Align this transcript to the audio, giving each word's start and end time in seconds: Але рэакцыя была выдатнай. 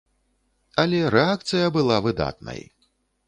Але 0.83 1.01
рэакцыя 1.17 1.67
была 1.77 1.97
выдатнай. 2.09 2.61